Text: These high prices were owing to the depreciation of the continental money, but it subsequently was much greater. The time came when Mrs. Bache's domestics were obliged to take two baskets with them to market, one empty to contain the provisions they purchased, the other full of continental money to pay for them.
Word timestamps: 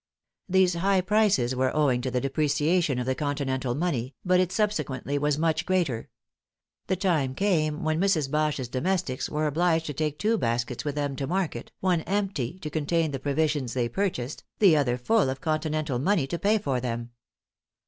These 0.49 0.73
high 0.73 1.01
prices 1.01 1.55
were 1.55 1.75
owing 1.77 2.01
to 2.01 2.09
the 2.09 2.19
depreciation 2.19 2.97
of 2.97 3.05
the 3.05 3.13
continental 3.13 3.75
money, 3.75 4.15
but 4.25 4.39
it 4.39 4.51
subsequently 4.51 5.19
was 5.19 5.37
much 5.37 5.63
greater. 5.63 6.09
The 6.87 6.95
time 6.95 7.35
came 7.35 7.83
when 7.83 7.99
Mrs. 8.01 8.31
Bache's 8.31 8.67
domestics 8.67 9.29
were 9.29 9.45
obliged 9.45 9.85
to 9.85 9.93
take 9.93 10.17
two 10.17 10.39
baskets 10.39 10.83
with 10.83 10.95
them 10.95 11.15
to 11.17 11.27
market, 11.27 11.71
one 11.81 12.01
empty 12.01 12.57
to 12.61 12.69
contain 12.71 13.11
the 13.11 13.19
provisions 13.19 13.75
they 13.75 13.89
purchased, 13.89 14.43
the 14.57 14.75
other 14.75 14.97
full 14.97 15.29
of 15.29 15.39
continental 15.39 15.99
money 15.99 16.25
to 16.25 16.39
pay 16.39 16.57
for 16.57 16.79
them. 16.81 17.11